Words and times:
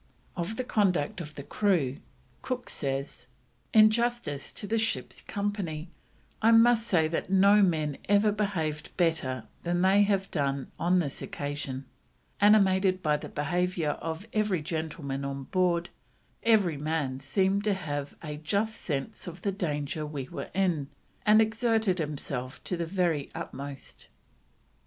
Of 0.35 0.55
the 0.55 0.63
conduct 0.63 1.21
of 1.21 1.35
the 1.35 1.43
crew, 1.43 1.97
Cook 2.41 2.71
says: 2.71 3.27
"In 3.71 3.91
justice 3.91 4.51
to 4.53 4.65
the 4.65 4.79
ship's 4.79 5.21
company, 5.21 5.91
I 6.41 6.51
must 6.53 6.87
say 6.87 7.07
that 7.09 7.29
no 7.29 7.61
men 7.61 7.99
ever 8.09 8.31
behaved 8.31 8.97
better 8.97 9.43
than 9.61 9.83
they 9.83 10.01
have 10.01 10.31
done 10.31 10.71
on 10.79 10.97
this 10.97 11.21
occasion; 11.21 11.85
animated 12.39 13.03
by 13.03 13.15
the 13.15 13.29
behaviour 13.29 13.91
of 13.91 14.27
every 14.33 14.63
Gentleman 14.63 15.23
on 15.23 15.43
board, 15.43 15.89
every 16.41 16.77
man 16.77 17.19
seem'd 17.19 17.63
to 17.65 17.75
have 17.75 18.15
a 18.23 18.37
just 18.37 18.81
sense 18.81 19.27
of 19.27 19.41
the 19.41 19.51
Danger 19.51 20.03
we 20.03 20.27
were 20.27 20.49
in, 20.55 20.87
and 21.27 21.43
exerted 21.43 21.99
himself 21.99 22.59
to 22.63 22.75
the 22.75 22.87
very 22.87 23.29
utmost." 23.35 24.09